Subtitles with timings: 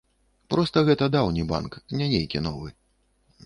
[0.53, 2.69] Проста гэта даўні банк, не нейкі новы.